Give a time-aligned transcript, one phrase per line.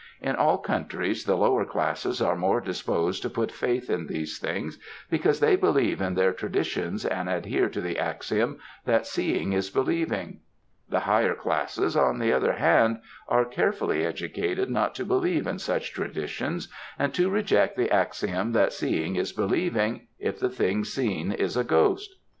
[0.19, 4.79] In all countries the lower classes are more disposed to put faith in these things,
[5.11, 10.39] because they believe in their traditions and adhere to the axiom that seeing is believing.
[10.89, 15.93] The higher classes, on the other hand, are carefully educated not to believe in such
[15.93, 21.55] traditions and to reject the axiom that seeing is believing, if the thing seen is
[21.55, 22.09] a ghost.